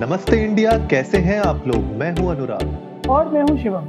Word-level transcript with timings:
नमस्ते 0.00 0.36
इंडिया 0.44 0.72
कैसे 0.88 1.18
हैं 1.18 1.38
आप 1.40 1.64
लोग? 1.66 1.84
मैं 2.00 2.10
हूँ 2.16 2.30
अनुराग। 2.30 3.08
और 3.10 3.28
मैं 3.28 3.40
हूँ 3.42 3.56
शिवम। 3.62 3.86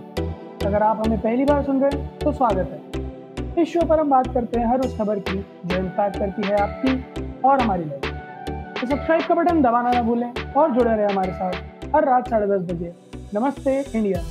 अगर 0.67 0.83
आप 0.83 1.01
हमें 1.05 1.19
पहली 1.21 1.43
बार 1.45 1.63
सुन 1.63 1.81
रहे 1.81 1.99
हैं 1.99 2.17
तो 2.19 2.31
स्वागत 2.31 2.71
है। 2.71 3.61
इस 3.61 3.73
शो 3.73 3.85
पर 3.85 3.99
हम 3.99 4.09
बात 4.09 4.27
करते 4.33 4.59
हैं 4.59 4.67
हर 4.67 4.79
उस 4.79 4.97
खबर 4.97 5.19
की 5.19 5.37
जो 5.65 5.77
इम्पैक्ट 5.77 6.17
करती 6.19 6.47
है 6.47 6.55
आपकी 6.57 7.41
और 7.41 7.61
हमारी 7.61 7.85
लाइफ 7.85 8.81
तो 8.81 8.87
सब्सक्राइब 8.87 9.27
का 9.27 9.35
बटन 9.35 9.61
दबाना 9.61 9.91
ना 9.91 10.01
भूलें 10.01 10.31
और 10.53 10.73
जुड़े 10.73 10.95
रहे 10.95 11.05
हमारे 11.05 11.33
साथ 11.33 11.95
हर 11.95 12.05
रात 12.05 12.29
साढ़े 12.29 12.47
दस 12.47 12.67
बजे। 12.71 12.93
नमस्ते 13.33 13.79
इंडिया। 13.95 14.23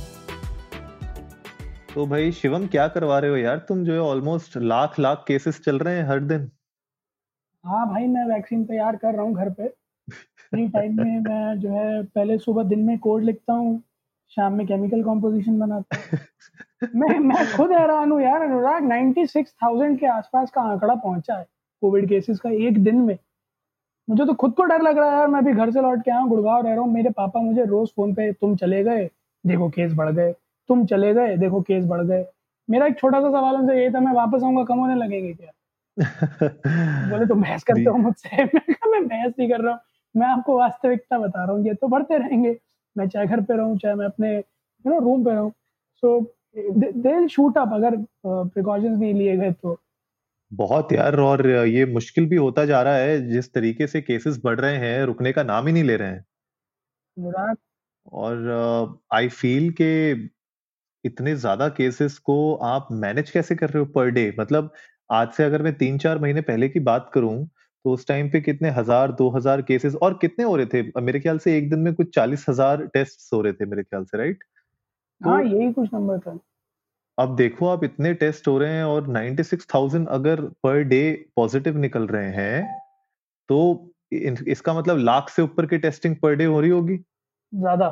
तो 1.95 2.05
भाई 2.05 2.31
शिवम 2.33 2.67
क्या 2.67 2.87
करवा 2.89 3.19
रहे 3.19 3.31
हो 3.31 3.37
यार? 3.37 3.57
तुम 3.57 3.83
जो 3.85 3.93
है 3.93 3.99
ऑलमोस्ट 4.01 4.57
लाख 4.57 4.99
लाख 4.99 5.23
केसेस 5.27 5.61
चल 5.65 5.79
रहे 5.79 5.97
हैं 5.97 6.07
हर 6.09 6.19
दिन। 6.19 6.49
हाँ 7.63 7.89
भाई 7.89 8.07
मैं 8.07 8.25
वैक्सीन 8.27 8.65
तैयार 8.65 8.95
कर 8.95 9.13
रहा 9.13 9.21
हूँ 9.21 9.35
घर 9.35 9.49
पे। 9.51 9.78
फ्री 10.11 10.67
टाइम 10.67 10.97
में 10.97 11.19
मैं 11.19 11.59
जो 11.59 11.69
है 11.69 12.03
पहले 12.03 12.37
सुबह 12.37 12.63
दिन 12.63 12.79
में 12.79 12.99
कोड 12.99 13.23
लिखता 13.23 13.53
हूँ 13.53 13.83
शाम 14.29 14.53
में 14.53 14.67
केमिकल 14.67 15.03
कॉम्पोजिशन 15.03 15.59
बनाता 15.59 15.97
हूँ। 15.97 16.19
मैं 16.95 17.19
मैं 17.19 17.57
खुद 17.57 17.71
हैरान 17.71 18.11
हूँ 18.11 18.21
यार 18.21 18.41
अनुराग 18.41 18.83
96,000 18.83 19.99
के 19.99 20.07
आसपास 20.07 20.51
का 20.51 20.61
आंकड़ा 20.61 20.95
पहुँचा 20.95 21.35
है 21.35 21.47
कोविड 21.81 22.09
केसेस 22.09 22.39
का 22.39 22.49
एक 22.49 22.83
दिन 22.83 22.95
में। 22.95 23.17
मुझे 24.09 24.25
तो 24.25 24.33
खुद 24.33 24.53
को 24.53 24.63
डर 24.63 24.81
लग 24.81 24.97
रहा 24.97 25.11
है 25.11 25.17
यार 25.17 25.27
मैं 25.27 25.45
भी 25.45 25.53
घर 25.53 25.71
से 25.71 25.81
लौट 25.81 25.99
के 25.99 26.11
आया 26.11 26.19
हूँ 26.19 26.29
गुड़गांव 26.29 26.63
रह 26.63 26.71
रहा 26.71 26.81
हूँ 26.81 26.93
मेरे 26.93 27.09
पापा 27.09 27.41
मुझे 27.41 27.65
रोज 27.65 27.89
फ़ोन 27.89 28.13
पे 28.13 28.31
तुम 28.31 28.55
चले 28.55 28.83
गए? 28.83 29.09
देखो 29.45 29.69
केस 29.69 29.93
बढ़ 29.93 30.11
गए। 30.11 30.31
तुम 30.67 30.85
चले 30.85 31.13
गए? 31.13 31.37
देखो 31.37 31.61
केस 31.61 31.85
बढ़ 31.85 32.01
गए। 32.01 32.25
मेरा 32.69 32.85
एक 32.85 32.99
छोटा 32.99 33.21
सा 33.21 33.29
सवाल 33.29 33.55
उनसे 33.55 33.83
ये 33.83 33.89
था 33.89 33.99
मैं 33.99 34.13
वापस 34.13 34.43
आऊँगा 34.43 34.63
कम 34.63 34.79
होने 34.79 34.95
लगेंगे 34.95 35.33
क्या? 35.33 35.51
बोले 37.11 37.25
तुम 37.25 37.41
बहस 37.41 37.63
करते 37.63 37.83
हो 37.83 37.97
मुझसे? 37.97 38.43
मैं 38.87 39.07
बहस 39.07 39.33
नहीं 39.39 39.49
कर 39.49 39.61
रहा 39.61 39.73
हूँ। 39.73 39.79
मैं 40.15 40.27
आपको 40.27 40.57
वास्तविकता 40.59 41.17
बता 41.19 41.43
रहा 41.43 41.55
हूँ 41.55 41.65
ये 41.65 41.73
तो 41.73 41.87
बढ़ते 41.87 42.17
रहेंगे। 42.17 42.55
मैं 42.95 43.07
चाहे 43.09 43.27
घर 43.27 43.41
पे 43.41 43.57
रहूँ 43.57 43.77
चाहे 43.77 43.95
मैं 43.95 44.05
अपने 44.05 44.35
यू 44.35 44.91
नो 44.91 44.99
रूम 44.99 45.25
पे 45.25 45.31
रहूँ। 45.31 45.51
सो 46.03 46.19
दे 46.57 47.27
शूट 47.27 47.57
अप 47.57 47.73
अगर 47.73 47.95
प्रिकॉशंस 48.25 48.99
नहीं 48.99 49.13
लिए 49.13 49.37
गए 49.37 49.51
तो। 49.51 49.77
बहुत 50.51 50.91
यार 50.93 51.15
और 51.19 51.47
ये 51.47 51.85
मुश्किल 51.85 52.25
भी 52.25 52.35
होता 52.35 52.65
जा 52.65 52.81
रहा 52.81 52.95
है 52.95 53.19
जिस 53.29 53.53
तरीके 53.53 53.87
से 53.87 54.01
केसेस 54.01 54.39
बढ़ 54.43 54.59
रहे 54.59 54.77
हैं 54.77 55.05
रुकने 55.05 55.31
का 55.31 55.43
नाम 55.43 55.67
ही 55.67 55.73
नहीं 55.73 55.83
ले 55.83 55.95
रहे 55.97 56.09
हैं। 56.09 56.25
और 58.11 58.97
आई 59.13 59.27
uh, 59.27 59.33
फील 59.33 59.69
के 59.71 60.11
इतने 61.03 61.35
ज़्यादा 61.35 61.67
केसेस 61.69 62.17
को 62.17 62.53
आप 62.55 62.87
मैनेज 62.91 63.29
कैसे 63.31 63.55
कर 63.55 63.69
रहे 63.69 63.79
हो 63.79 63.85
पर 63.85 64.09
डे 64.09 64.33
मतलब 64.39 64.71
आज 65.09 65.31
से 65.31 65.43
अगर 65.43 65.61
मैं 65.61 65.73
तीन 65.77 65.97
चार 65.97 66.19
महीने 66.19 66.41
पहले 66.41 66.69
की 66.69 66.79
बात 66.79 67.09
करूँ 67.13 67.47
तो 67.85 67.93
उस 67.93 68.07
टाइम 68.07 68.29
पे 68.29 68.39
कितने 68.41 68.69
हज़ार 68.71 69.11
दो 69.13 69.29
हज़ार 69.31 69.61
केसेस 69.63 69.95
और 69.97 70.17
कितने 70.21 70.45
हो 70.45 70.55
रहे 70.55 70.65
थे? 70.65 71.01
मेरे 71.01 71.19
ख्याल 71.19 71.37
से 71.39 71.57
एक 71.57 71.69
दिन 71.69 71.79
में 71.79 71.93
कुछ 71.93 72.13
चालीस 72.15 72.45
हज़ार 72.49 72.85
टेस्ट 72.93 73.33
हो 73.33 73.41
रहे 73.41 73.53
थे 73.53 73.65
मेरे 73.67 73.83
ख्याल 73.83 74.03
से 74.05 74.17
राइट 74.17 74.43
तो, 75.21 75.29
हाँ 75.29 75.43
यही 75.43 75.71
कुछ 75.73 75.93
नंबर 75.93 76.19
था। 76.19 76.37
अब 77.17 77.35
देखो 77.35 77.67
आप 77.67 77.83
इतने 77.83 78.13
टेस्ट 78.15 78.47
हो 78.47 78.57
रहे 78.57 78.73
हैं 78.73 78.83
और 78.85 79.07
96,000 79.09 80.07
अगर 80.09 80.41
पर 80.63 80.81
डे 80.85 81.01
पॉजिटिव 81.35 81.77
निकल 81.77 82.07
रहे 82.07 82.31
हैं 82.33 82.81
तो 83.49 83.57
इसका 84.47 84.73
मतलब 84.73 84.97
लाख 84.99 85.29
से 85.29 85.41
ऊपर 85.41 85.65
की 85.65 85.77
टेस्टिंग 85.79 86.15
पर 86.17 86.35
डे 86.35 86.45
हो 86.45 86.59
रही 86.61 86.69
होगी। 86.71 86.97
ज़्यादा। 86.97 87.89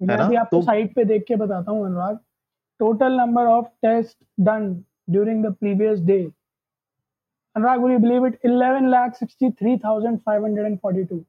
मैं 0.00 0.16
अभी 0.16 0.36
आपको 0.36 0.56
तो, 0.56 0.62
साइट 0.62 0.94
पे 0.94 1.04
देख 1.04 1.24
के 1.28 1.36
बताता 1.36 1.70
हूँ 1.70 1.84
Anurag. 1.86 2.16
Total 2.80 3.12
number 3.12 3.46
of 3.48 3.66
test 3.82 4.16
done 4.40 4.72
during 5.10 5.44
the 5.44 5.52
previous 5.54 6.00
day 6.00 6.18
Anurag 7.56 7.80
will 7.80 7.92
you 7.92 7.98
believe 7.98 8.24
it? 8.28 8.34
11 8.44 8.90
lakh 8.90 9.18
63542 9.18 11.20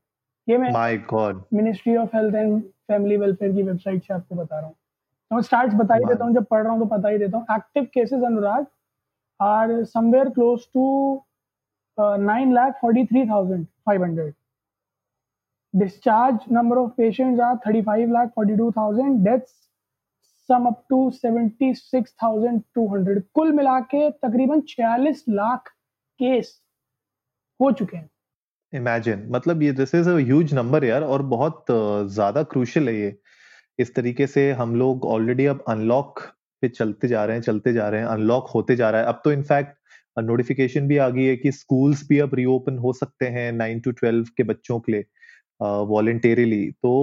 ये 0.48 0.58
मैं 0.58 0.72
my 0.72 0.98
god 1.10 1.42
ministry 1.54 1.96
of 1.98 2.16
health 2.16 2.36
and 2.36 2.62
family 2.88 3.18
welfare 3.18 3.52
की 3.54 3.64
वेबसाइट 3.64 4.04
से 4.04 4.14
आपको 4.14 4.36
बता 4.36 4.58
रहा 4.58 4.68
हूँ। 4.68 4.74
तो 4.74 5.36
मैं 5.36 5.42
स्टार्ट 5.44 5.74
बता 5.82 5.96
ही 5.96 6.06
देता 6.06 6.26
हूँ 6.26 6.34
जब 6.34 6.46
पढ़ 6.52 6.64
रहा 6.64 6.72
हूँ 6.72 6.80
तो 6.80 6.86
पता 6.96 7.10
ही 7.10 7.18
देता 7.18 7.38
हूँ। 7.38 7.46
Active 7.56 7.84
cases 7.94 8.24
Anurag 8.26 8.66
are 9.40 9.84
somewhere 9.94 10.30
close 10.30 10.68
to 10.74 10.86
nine 12.00 12.54
lakh 12.54 12.78
forty 12.82 13.06
three 13.06 13.26
thousand 13.30 13.66
five 13.86 14.04
hundred 14.04 14.34
discharge 15.74 16.44
number 16.56 16.76
of 16.82 16.86
patients 17.00 17.40
are 17.46 17.56
35 17.64 18.12
lakh 18.12 18.30
42,000 18.36 19.16
deaths 19.26 19.56
sum 20.50 20.68
up 20.68 20.78
to 20.90 21.00
76,200 21.16 23.22
कुल 23.34 23.52
मिला 23.54 23.80
के 23.94 24.10
तकरीबन 24.26 24.62
46 24.70 25.24
लाख 25.40 25.70
केस 26.20 26.54
हो 27.60 27.72
चुके 27.72 27.98
हैं। 27.98 28.10
इमेजिन 28.74 29.28
मतलब 29.32 29.62
ये 29.64 29.72
दिस 29.74 29.96
इज़ 29.96 30.10
अज 30.10 30.54
नंबर 30.54 30.84
यार, 30.86 31.04
और 31.04 31.22
बहुत 31.24 31.66
ज़्यादा 31.70 32.44
क्रूशियल 32.46 32.90
है 32.90 32.96
ये। 32.96 33.16
इस 33.80 33.94
तरीके 33.96 34.28
से 34.28 34.52
हम 34.54 34.76
लोग 34.76 35.06
ऑलरेडी 35.08 35.46
अब 35.46 35.64
अनलॉक 35.70 36.20
पे 36.64 36.68
चलते 36.70 37.08
जा 37.08 37.26
रहे 37.26 37.36
हैं, 37.36 37.44
चलते 37.44 37.74
जा 37.74 37.90
रहे 37.90 38.02
हैं 38.02 38.08
अनलॉक 38.08 38.48
होते 38.56 38.76
जा 38.76 38.90
रहा 38.90 39.02
है। 39.02 39.08
अब 39.08 39.22
तो 39.24 39.32
इनफैक्ट 39.32 39.76
नोटिफिकेशन 40.18 40.88
भी 40.88 40.98
आ 40.98 41.08
गई 41.10 41.26
है 41.26 41.36
कि 41.38 41.52
स्कूल्स 41.52 42.08
भी 42.10 42.20
अब 42.20 42.34
रीओपन 42.36 42.78
हो 42.78 42.94
सकते 42.94 43.26
हैं 43.30 43.52
नाइन 43.54 43.80
टू 43.80 43.92
ट्वेल्व 43.94 44.26
के 44.38 44.44
बच्चों 44.44 44.80
के 44.80 44.92
लिए 44.92 45.06
वॉलेंटेरिली 45.88 46.66
तो 46.74 46.94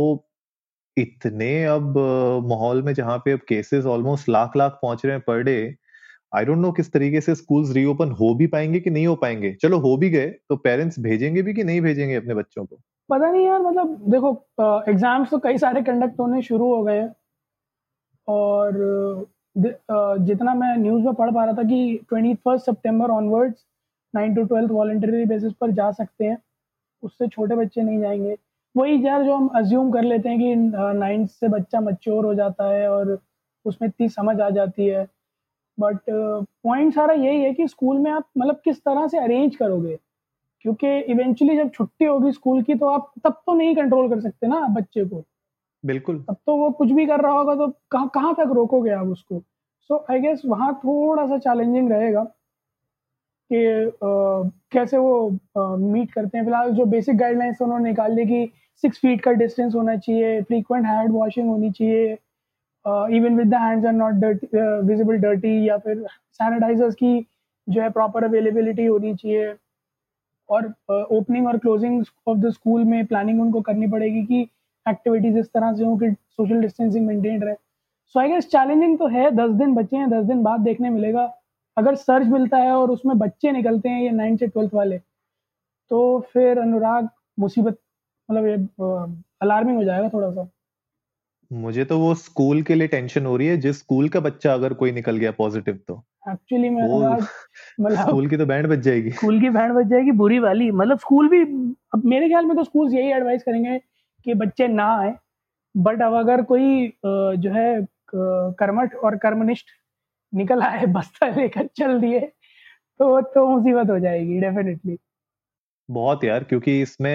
इतने 0.97 1.53
अब 1.67 1.99
माहौल 2.49 2.83
में 2.83 2.93
जहाँ 2.95 3.19
पे 3.19 3.33
अब 3.33 3.41
केसेस 3.49 3.85
ऑलमोस्ट 3.87 4.29
लाख 4.29 4.57
लाख 4.57 4.79
पहुँच 4.83 5.05
रहे 5.07 5.15
हैं 5.15 5.23
per 5.27 5.43
day 5.43 5.57
I 6.35 6.45
don't 6.45 6.59
know 6.59 6.71
किस 6.73 6.93
तरीके 6.93 7.21
से 7.21 7.35
स्कूल्स 7.35 7.71
रीओपन 7.73 8.11
हो 8.13 8.35
भी 8.35 8.47
पाएँगे 8.49 8.81
कि 8.81 8.91
नहीं 8.91 9.07
हो 9.07 9.15
पाएँगे। 9.17 9.53
चलो, 9.63 9.79
हो 9.79 9.97
भी 9.97 10.11
गए 10.11 10.27
तो 10.49 10.57
पेरेंट्स 10.59 10.99
भेजेंगे 11.01 11.43
भी 11.43 11.55
कि 11.55 11.65
नहीं 11.65 11.81
भेजेंगे 11.81 12.15
अपने 12.15 12.35
बच्चों 12.35 12.65
को? 12.65 12.77
पता 13.09 13.31
नहीं 13.31 13.47
यार 13.47 13.61
मतलब 13.63 13.99
देखो 14.11 14.33
एग्ज़ाम्स 14.91 15.31
तो 15.31 15.39
कई 15.39 15.59
सारे 15.59 15.83
कंडक्ट 15.83 16.21
होने 16.21 16.43
शुरू 16.43 16.75
हो 16.75 16.83
गए 16.85 16.99
हैं। 16.99 17.15
और 18.29 19.27
जितना 20.21 20.55
मैं 20.55 20.77
न्यूज़ 20.77 21.05
में 21.05 21.15
पढ़ 21.15 21.31
पा 21.35 21.45
रहा 21.45 21.55
था 21.55 21.63
कि 21.65 21.99
twenty 22.09 22.35
first 22.37 22.65
September 22.67 23.11
onwards 23.11 23.65
nine 24.15 24.35
to 24.35 24.43
twelfth 24.45 24.71
voluntary 24.71 25.25
basis 25.27 25.53
पर 25.61 25.71
जा 25.73 25.91
सकते 25.93 26.25
हैं। 26.25 26.39
उससे 27.03 27.29
छोटे 27.29 27.57
बच्चे 27.57 27.83
नहीं 27.83 28.01
जाएँगे। 28.01 28.37
वही 28.75 29.07
यार 29.07 29.25
जो 29.25 29.35
हम 29.37 29.49
अज्यूम 29.57 29.91
कर 29.93 30.03
लेते 30.05 30.29
हैं 30.29 30.39
कि 30.39 30.55
नाइन्थ 30.99 31.31
से 31.31 31.49
बच्चा 31.49 31.81
मच्योर 31.81 32.25
हो 32.25 32.35
जाता 32.35 32.71
है 32.71 32.89
और 32.91 33.19
उसमें 33.65 33.89
इतनी 33.89 34.09
समझ 34.11 34.41
आ 34.41 34.51
जाती 34.51 34.87
है। 34.87 35.07
बट 35.81 35.99
पॉइंट 36.11 36.89
uh, 36.89 36.95
सारा 36.95 37.15
यही 37.15 37.43
है 37.43 37.53
कि 37.55 37.69
स्कूल 37.69 37.99
में 37.99 38.11
आप 38.11 38.25
मतलब 38.39 38.61
किस 38.65 38.79
तरह 38.79 39.07
से 39.09 39.19
अरेंज 39.19 39.57
करोगे? 39.57 39.99
क्योंकि 40.61 40.99
इवेंचुअली 41.13 41.57
जब 41.57 41.71
छुट्टी 41.71 42.05
होगी 42.05 42.33
स्कूल 42.33 42.63
की 42.63 42.75
तो 42.75 42.87
आप 42.87 43.13
तब 43.25 43.33
तो 43.47 43.55
नहीं 43.55 43.75
कंट्रोल 43.77 44.09
कर 44.09 44.21
सकते 44.21 44.47
ना 44.47 44.61
बच्चे 44.69 45.05
को। 45.05 45.25
बिल्कुल। 45.85 46.19
तब 46.29 46.37
तो 46.47 46.57
वो 46.57 46.71
कुछ 46.71 46.91
भी 46.91 47.07
कर 47.07 47.21
रहा 47.21 47.33
होगा 47.33 47.55
तो 47.55 47.69
कहाँ 47.91 48.09
कहाँ 48.15 48.35
तक 48.35 48.53
रोकोगे 48.55 48.91
आप 48.91 49.07
उसको? 49.07 49.43
सो 49.91 50.05
आई 50.11 50.21
गेस 50.21 50.43
वहाँ 50.47 50.73
थोड़ा 50.75 51.27
सा 51.27 51.39
चैलेंजिंग 51.39 51.91
रहेगा 51.93 52.25
कि 53.51 53.87
uh, 53.87 54.51
कैसे 54.73 54.97
वो 54.97 55.31
मीट 55.79 56.09
uh, 56.09 56.15
करते 56.15 56.39
हैं। 56.39 56.45
फ़िलहाल 56.45 56.71
जो 56.71 56.85
बेसिक 56.85 57.17
गाइडलाइंस 57.17 57.63
उन्होंने 57.63 57.89
निकाल 57.91 58.17
दी 58.17 58.25
कि 58.27 58.53
सिक्स 58.83 58.99
फीट 58.99 59.21
का 59.21 59.33
डिस्टेंस 59.33 59.75
होना 59.75 59.97
चाहिए 59.97 60.43
फ्रीक्वेंट 60.43 60.87
हैंड 60.87 61.13
वॉशिंग 61.13 61.49
होनी 61.49 61.71
चाहिए। 61.71 62.15
Even 62.87 63.37
with 63.37 63.51
the 63.51 63.61
hands 63.61 63.87
are 63.87 63.93
not 63.93 64.25
visible 64.87 65.17
dirty 65.19 65.69
या 65.69 65.77
फिर 65.79 66.07
सैनिटाइजर्स 66.33 66.95
की 66.95 67.27
जो 67.67 67.83
है 67.83 67.91
प्रॉपर 67.91 68.25
अवेलेबिलिटी 68.25 68.85
होनी 68.87 69.15
चाहिए। 69.15 69.55
और 70.49 70.67
ओपनिंग 70.89 71.45
uh, 71.45 71.53
और 71.53 71.59
क्लोजिंग 71.59 72.05
ऑफ़ 72.29 72.39
द 72.39 72.51
स्कूल 72.53 72.85
में 72.85 73.05
प्लानिंग 73.07 73.41
उनको 73.43 73.61
करनी 73.61 73.87
पड़ेगी 73.91 74.25
कि 74.25 74.41
एक्टिविटीज़ 74.87 75.39
इस 75.39 75.47
तरह 75.47 75.73
से 75.75 75.85
हो 75.85 75.97
कि 75.97 76.11
सोशल 76.11 76.61
डिस्टेंसिंग 76.61 77.07
मेंटेन 77.07 77.43
रहे। 77.43 77.55
सो 78.15 78.21
आई 78.21 78.29
गेस 78.29 78.49
चैलेंजिंग 78.51 78.99
तो 78.99 79.07
है 79.07 79.31
दस 79.37 79.51
दिन 79.59 79.75
बच्चे 79.75 79.97
हैं 79.97 80.09
दस 80.11 80.25
दिन 80.25 80.43
बाद 80.43 80.61
देखने 80.61 80.91
मिलेगा। 80.91 81.25
अगर 81.77 81.95
सर्च 81.97 82.27
मिलता 82.29 82.59
है 82.59 82.73
और 82.73 82.91
उसमें 82.91 83.19
बच्चे 83.19 83.53
निकलते 83.53 83.89
हैं 83.89 84.03
ये 84.03 84.11
नाइन्थ 84.11 84.41
से 84.41 84.47
ट्वेल्थ 84.47 84.75
वाले 84.75 84.99
तो 85.91 86.19
फिर 86.33 86.59
अनुराग 86.59 87.09
मुसीबत 87.39 87.79
मतलब 88.29 88.47
ये 88.47 88.55
अलार्मिंग 89.43 89.77
uh, 89.77 89.83
हो 89.83 89.85
जाएगा 89.85 90.09
थोड़ा 90.09 90.31
सा। 90.31 90.49
मुझे 91.53 91.85
तो 91.85 91.99
वो 91.99 92.15
स्कूल 92.15 92.63
के 92.63 92.75
लिए 92.75 92.89
टेंशन 92.89 93.27
हो 93.27 93.37
रही 93.37 93.47
है। 93.49 93.57
जिस 93.57 93.79
स्कूल 93.79 94.09
का 94.09 94.21
बच्चा 94.21 94.53
अगर 94.55 94.73
कोई 94.75 94.93
निकल 94.93 95.17
गया 95.17 95.31
पॉजिटिव 95.33 95.79
तो। 95.89 96.03
एक्चुअली 96.31 96.69
मैं 96.69 96.83
मतलब 97.81 97.97
स्कूल 97.99 98.29
की 98.29 98.37
तो 98.37 98.47
बैंड 98.47 98.67
बज 98.67 98.81
जाएगी। 98.81 99.11
स्कूल 99.11 99.41
की 99.41 99.49
बैंड 99.51 99.73
बज 99.73 99.89
जाएगी 99.91 100.13
बुरी 100.13 100.39
वाली। 100.39 100.71
मतलब 100.71 100.99
स्कूल 100.99 101.29
भी 101.29 101.41
अब 101.95 102.03
मेरे 102.05 102.29
ख्याल 102.29 102.47
में 102.47 102.57
तो 102.57 102.65
स्कूल 102.65 102.95
यही 102.95 103.13
एडवाइस 103.13 103.43
करेंगे 103.43 103.79
कि 104.27 104.35
बच्चे 104.35 104.69
ना 104.69 104.87
आए। 104.97 105.15
बट 105.75 106.03
अब 106.03 106.15
अगर 106.15 106.43
कोई 106.43 106.87
जो 107.07 107.51
है 107.51 107.87
कर्मठ 108.11 108.95
और 108.95 109.17
कर्मनिष्ठ 109.17 109.67
निकल 110.33 110.63
आए 110.63 110.87
बस्ता 110.87 111.29
लेकर 111.31 111.67
चल 111.77 111.99
दिए 112.01 112.21
तो 113.01 113.21
तो 113.35 113.47
मुसीबत 113.49 113.91
हो 113.91 113.99
जाएगी 113.99 114.41
डेफिनेटली 114.41 114.97
बहुत 115.89 116.25
यार 116.25 116.45
क्योंकि 116.45 116.81
इसमें 116.83 117.11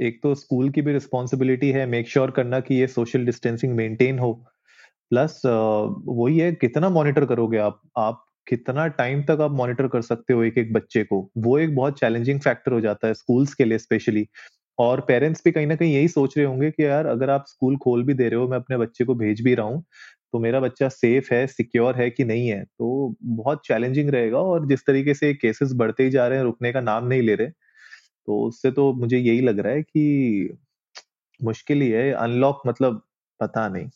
एक 0.00 0.18
तो 0.22 0.34
स्कूल 0.34 0.70
की 0.70 0.82
भी 0.82 0.92
रिस्पॉन्सिबिलिटी 0.92 1.70
है 1.72 1.86
मेक 1.86 2.08
श्योर 2.08 2.24
sure 2.26 2.36
करना 2.36 2.60
कि 2.60 2.74
ये 2.74 2.86
सोशल 2.86 3.24
डिस्टेंसिंग 3.26 3.74
मेंटेन 3.76 4.18
हो। 4.18 4.32
प्लस 5.10 5.40
वही 5.46 6.38
है 6.38 6.52
कितना 6.54 6.88
मॉनिटर 6.90 7.24
करोगे 7.26 7.58
आप? 7.58 7.80
आप 7.98 8.24
कितना 8.46 8.86
टाइम 8.90 9.22
तक 9.24 9.40
आप 9.40 9.52
मॉनिटर 9.52 9.88
कर 9.88 10.02
सकते 10.02 10.34
हो 10.34 10.42
एक 10.44 10.58
एक 10.58 10.72
बच्चे 10.72 11.04
को? 11.04 11.20
वो 11.38 11.58
एक 11.58 11.74
बहुत 11.76 11.98
चैलेंजिंग 12.00 12.40
फैक्टर 12.40 12.72
हो 12.72 12.80
जाता 12.80 13.08
है 13.08 13.14
स्कूल्स 13.14 13.54
के 13.54 13.64
लिए 13.64 13.78
स्पेशली 13.78 14.26
और 14.78 15.00
पेरेंट्स 15.08 15.42
भी 15.44 15.52
कहीं 15.52 15.66
ना 15.66 15.76
कहीं 15.76 15.94
यही 15.94 16.08
सोच 16.08 16.36
रहे 16.38 16.46
होंगे 16.46 16.70
कि 16.70 16.84
यार 16.84 17.06
अगर 17.06 17.30
आप 17.30 17.44
स्कूल 17.48 17.76
खोल 17.78 18.04
भी 18.04 18.14
दे 18.14 18.28
रहे 18.28 18.40
हो, 18.40 18.48
मैं 18.48 18.56
अपने 18.58 18.76
बच्चे 18.78 19.04
को 19.04 19.14
भेज 19.14 19.42
भी 19.44 19.54
रहा 19.54 19.66
हूँ, 19.66 19.82
तो 20.32 20.38
मेरा 20.40 20.60
बच्चा 20.60 20.88
सेफ़ 20.90 21.34
है, 21.34 21.46
सिक्योर 21.46 21.96
है 21.96 22.10
कि 22.10 22.24
नहीं 22.24 22.48
है। 22.48 22.62
तो 22.64 23.16
बहुत 23.24 23.62
चैलेंजिंग 23.66 24.10
रहेगा 24.10 24.38
और 24.40 24.66
जिस 24.68 24.86
तरीके 24.86 25.14
से 25.14 25.32
केसेस 25.34 25.72
बढ़ते 25.76 26.04
ही 26.04 26.10
जा 26.10 26.26
रहे 26.28 26.38
हैं, 26.38 26.44
रुकने 26.44 26.72
का 26.72 26.80
नाम 26.82 27.06
नहीं 27.08 27.22
ले 27.22 27.34
रहे, 27.36 27.48
तो 28.26 28.42
उससे 28.42 28.70
तो 28.70 28.92
मुझे 28.92 29.18
यही 29.18 29.40
लग 29.40 29.58
रहा 29.58 29.72
है 29.72 29.82
कि 29.82 30.58
मुश्किल 31.44 31.80
ही 31.80 31.90
है 31.90 32.12
अनलॉक 32.12 32.62
मतलब 32.66 33.02
पता 33.40 33.68
नहीं। 33.68 33.88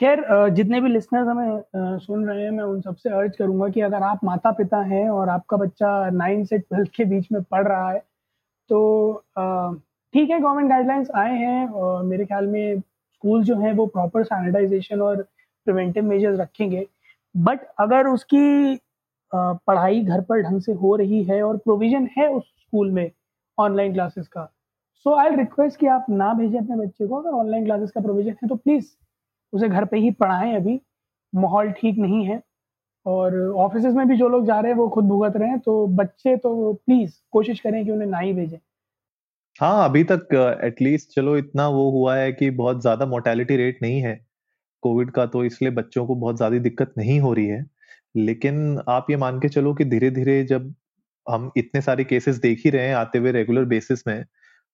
खैर 0.00 0.48
जितने 0.50 0.80
भी 0.80 0.88
लिसनर्स 0.88 1.28
हमें 1.28 1.62
सुन 1.98 2.28
रहे 2.28 2.42
हैं, 2.42 2.50
मैं 2.50 2.64
उन 2.64 2.80
सबसे 2.80 3.10
अर्ज़ 3.10 3.32
करूँगा 3.32 3.68
कि 3.68 3.80
अगर 3.80 4.02
आप 4.02 4.24
माता-पिता 4.24 4.78
हैं 4.78 5.08
और 5.10 5.28
आपका 5.28 5.56
बच्चा 5.56 6.10
9 6.10 6.44
से 6.46 6.58
12th 6.58 6.90
के 6.96 7.04
बीच 7.04 7.28
में 7.32 7.42
पढ़ 7.42 7.68
रहा 7.68 7.90
है, 7.92 8.02
तो 8.68 9.12
ठीक 10.14 10.30
है 10.30 10.40
गवर्नमेंट 10.40 10.68
गाइडलाइंस 10.68 11.10
आए 11.14 11.36
हैं 11.36 11.68
और 11.68 12.02
मेरे 12.02 12.26
ख्याल 12.26 12.46
में 12.46 12.80
स्कूल 12.80 13.44
जो 13.44 13.56
हैं 13.56 13.72
वो 13.72 13.86
प्रॉपर 13.86 14.24
सैनिटाइजेशन 14.24 15.00
और 15.00 15.22
प्रिवेंटिव 15.64 16.04
मेजर्स 16.04 16.40
रखेंगे। 16.40 16.86
बट 17.36 17.60
अगर 17.78 18.06
उसकी 18.06 18.76
पढ़ाई 19.32 20.00
घर 20.02 20.20
पर 20.22 20.42
ढंग 20.42 20.60
से 20.62 20.72
हो 20.74 20.94
रही 20.96 21.22
है 21.24 21.42
और 21.42 21.56
प्रोविज़न 21.58 22.08
है 22.18 22.28
उस 22.30 22.44
स्कूल 22.60 22.90
में 22.92 23.10
ऑनलाइन 23.58 23.92
क्लासेस 23.92 24.28
का, 24.28 24.44
सो 25.06 25.14
आई 25.16 25.36
रिक्वेस्ट 25.36 25.78
कि 25.80 25.86
आप 25.88 26.06
ना 26.10 26.32
भेजें 26.34 26.58
अपने 26.58 26.76
बच्चे 26.76 27.06
को 27.06 27.16
अगर 27.16 27.30
ऑनलाइन 27.32 27.64
क्लासेस 27.64 27.90
का 27.90 28.00
प्रोविज़न 28.00 28.36
है 28.42 28.48
तो 28.48 28.56
प्लीज़ 28.56 28.86
उसे 29.52 29.68
घर 29.68 29.84
पे 29.86 29.98
ही 29.98 30.10
पढ़ाएँ 30.12 30.54
अभी, 30.56 30.80
माहौल 31.32 31.70
ठीक 31.72 31.98
नहीं 31.98 32.24
है 32.26 32.42
और 33.06 33.36
ऑफ़िसेज़ 33.58 33.96
में 33.96 34.08
भी 34.08 34.16
जो 34.16 34.28
लोग 34.28 34.46
जा 34.46 34.60
रहे 34.60 34.72
हैं 34.72 34.78
वो 34.78 34.88
खुद 34.90 35.04
भुगत 35.06 35.36
रहे 35.36 35.48
हैं, 35.48 35.58
तो 35.60 35.86
बच्चे 35.88 36.36
तो 36.38 36.72
प्लीज़ 36.76 37.14
कोशिश 37.32 37.60
करें 37.60 37.84
कि 37.84 37.90
उन्हें 37.92 38.08
ना 38.08 38.18
ही 38.18 38.32
भेजें। 38.34 38.58
हाँ, 39.60 39.84
अभी 39.84 40.02
तक 40.04 40.28
एटलीस्ट 40.64 41.10
चलो 41.10 41.36
इतना 41.36 41.66
वो 41.68 41.90
हुआ 41.90 42.16
है 42.16 42.32
कि 42.32 42.48
बहुत 42.52 42.80
ज़्यादा 42.82 43.06
मोर्टेलिटी 43.06 43.56
रेट 43.56 43.78
नहीं 43.82 44.00
है, 44.02 44.14
कोविड 44.82 45.10
का 45.12 45.26
तो 45.28 45.44
इसलिए 45.44 45.70
बच्चों 45.72 46.06
को 46.06 46.14
बहुत 46.16 46.36
ज़्यादा 46.36 46.58
दिक्कत 46.60 46.94
नहीं 46.98 47.18
हो 47.20 47.32
रही 47.34 47.46
है। 47.48 47.64
लेकिन 48.16 48.80
आप 48.88 49.06
ये 49.10 49.16
मान 49.16 49.38
के 49.40 49.48
चलो 49.48 49.72
कि 49.74 49.84
धीरे-धीरे 49.86 50.42
जब 50.46 50.74
हम 51.26 51.50
इतने 51.56 51.80
सारे 51.82 52.04
केसेस 52.04 52.36
देख 52.40 52.62
ही 52.64 52.70
रहे 52.70 52.86
हैं 52.88 52.94
आते 52.96 53.18
हुए 53.18 53.32
रेगुलर 53.32 53.64
बेसिस 53.66 54.06
में, 54.06 54.24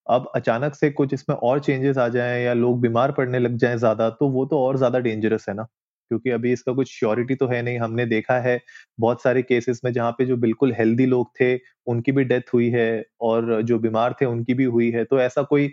अब 0.07 0.31
अचानक 0.37 0.75
से 0.77 0.91
कुछ 0.93 1.15
इसमें 1.15 1.37
और 1.39 1.61
चेंजेस 1.61 1.99
आ 1.99 2.09
जाएँ 2.11 2.45
या 2.45 2.55
लोग 2.55 2.81
बीमार 2.81 3.13
पड़ने 3.13 3.39
लग 3.39 3.57
जाएँ 3.59 3.77
ज़्यादा, 3.79 4.09
तो 4.11 4.29
वो 4.31 4.45
तो 4.47 4.59
और 4.61 4.77
ज़्यादा 4.79 4.99
डेंजरस 5.01 5.47
है 5.49 5.55
ना। 5.55 5.65
क्योंकि 6.11 6.31
अभी 6.31 6.53
इसका 6.53 6.73
कुछ 6.75 6.91
श्योरिटी 6.91 7.35
तो 7.37 7.47
है 7.49 7.63
नहीं, 7.63 7.79
हमने 7.79 8.07
देखा 8.07 8.39
है 8.41 8.61
बहुत 8.99 9.23
सारे 9.23 9.43
केसेस 9.45 9.81
में 9.85 9.93
जहाँ 9.93 10.13
पे 10.13 10.27
जो 10.27 10.37
बिल्कुल 10.39 10.73
हेल्दी 10.75 11.07
लोग 11.07 11.31
थे, 11.41 11.57
उनकी 11.87 12.13
भी 12.13 12.25
डेथ 12.27 12.55
हुई 12.55 12.71
है 12.71 13.05
और 13.23 13.63
जो 13.65 13.79
बीमार 13.81 14.15
थे 14.21 14.27
उनकी 14.27 14.55
भी 14.55 14.65
हुई 14.67 14.91
है। 14.93 15.05
तो 15.07 15.21
ऐसा 15.21 15.43
कोई 15.45 15.69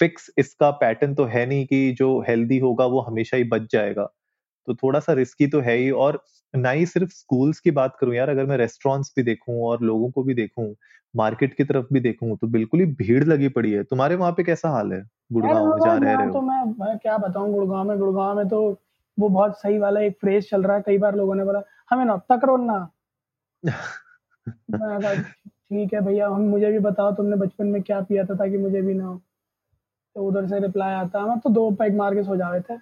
फिक्स 0.00 0.30
इसका 0.38 0.70
पैटर्न 0.76 1.14
तो 1.14 1.24
है 1.26 1.44
नहीं 1.46 1.66
कि 1.66 1.92
जो 1.94 2.20
हेल्दी 2.28 2.58
होगा 2.58 2.86
वो 2.88 3.00
हमेशा 3.02 3.36
ही 3.36 3.44
बच 3.46 3.68
जाएगा। 3.72 4.08
तो 4.68 4.74
थोड़ा-सा 4.74 5.12
रिस्की 5.12 5.46
तो 5.48 5.60
है 5.60 5.76
ही 5.76 5.90
और 5.92 6.22
ना 6.54 6.70
ही 6.70 6.86
सिर्फ़ 6.86 7.10
स्कूल्स 7.12 7.60
की 7.60 7.70
बात 7.72 7.96
करूँ 8.00 8.14
यार 8.14 8.28
अगर 8.28 8.46
मैं 8.46 8.56
रेस्टोरेंट्स 8.56 9.12
भी 9.16 9.22
देखूँ 9.22 9.62
और 9.64 9.82
लोगों 9.82 10.10
को 10.10 10.22
भी 10.22 10.34
देखूँ, 10.34 10.74
मार्केट 11.14 11.54
की 11.54 11.64
तरफ़ 11.64 11.86
भी 11.92 12.00
देखूँ, 12.00 12.36
तो 12.36 12.46
बिल्कुल 12.48 12.80
ही 12.80 12.86
भीड़ 12.96 13.24
लगी 13.24 13.48
पड़ी 13.50 13.72
है। 13.72 13.82
तुम्हारे 13.84 14.14
वहाँ 14.16 14.32
पे 14.32 14.42
कैसा 14.44 14.68
हाल 14.70 14.92
है? 14.92 15.02
गुड़गाँव 15.32 15.66
में 15.66 15.80
जहाँ 15.80 16.00
रह 16.00 16.14
रहे 16.14 16.28
हो? 16.28 16.32
तो 16.32 16.40
मैं 16.42 16.64
मैं 16.80 16.96
क्या 16.98 17.16
बताऊँ 17.18 17.52
गुड़गांव 17.52 17.84
में 17.84 17.98
गुड़गांव 17.98 18.36
में 18.36 18.48
तो 18.48 18.60
वो 19.18 19.28
बहुत 19.28 19.58
सही 19.60 19.78
वाला 19.78 20.00
एक 20.00 20.16
फ्रेज़ 20.20 20.46
चल 20.48 20.62
रहा 20.62 20.76
है, 20.76 20.82
कई 20.82 20.98
बार 20.98 21.16
लोगों 21.16 21.34
ने 21.34 21.44
बोला, 21.44 21.62
"हमें 21.90 22.04
नौता 22.04 22.36
करो 22.36 22.56
ना।" 22.56 22.78
"ठीक 25.68 25.94
है 25.94 26.00
भैया, 26.00 26.28
हम 26.28 26.42
मुझे 26.46 26.70
भी 26.72 26.78
बताओ 26.80 27.12
तुमने 27.12 27.36
बचपन 27.36 27.66
में 27.66 27.82
क्या 27.82 28.00
पिया 28.02 28.24
था 28.24 28.34
ताकि 28.34 28.58
मुझे 28.58 28.82
भी 28.82 28.94
ना 28.94 29.04
हो।" 29.04 29.16
तो 30.16 30.26
उधर 30.28 30.46
से 30.48 30.60
रिप्लाई 30.60 30.94
आता, 30.94 31.20
"हम 31.22 31.40
तो 31.40 31.50
2 31.50 31.70
पैग 31.76 31.96
मार 31.96 32.14
के 32.14 32.22
सो 32.24 32.36
जावे 32.36 32.60
थे।" 32.60 32.78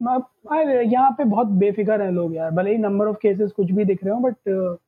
यहाँ 0.00 1.10
पे 1.10 1.24
बहुत 1.24 1.46
बेफ़िक्र 1.58 2.00
हैं 2.02 2.10
लोग 2.12 2.34
यार, 2.34 2.50
भले 2.50 2.70
ही 2.72 2.78
नंबर 2.78 3.06
ऑफ़ 3.06 3.16
केसेस 3.22 3.50
कुछ 3.52 3.70
भी 3.70 3.84
दिख 3.84 4.04
रहे 4.04 4.14
हों 4.14 4.22
बट 4.22 4.78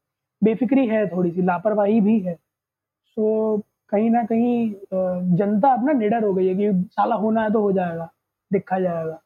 बेफ़िक्री 0.43 0.87
है 0.89 1.07
थोड़ी-सी, 1.09 1.43
लापरवाही 1.43 2.01
भी 2.01 2.19
है। 2.21 2.35
सो 2.35 3.57
so, 3.57 3.63
कहीं 3.91 4.11
न 4.11 4.25
कहीं 4.27 5.37
जनता 5.37 5.73
अपना 5.73 5.93
निडर 5.93 6.25
हो 6.25 6.33
गई 6.35 6.47
है 6.49 6.55
कि 6.55 6.71
साला 6.91 7.15
होना 7.17 7.43
है 7.43 7.53
तो 7.53 7.61
हो 7.63 7.73
जाएगा, 7.73 8.09
दिखा 8.51 8.79
जाएगा। 8.81 9.21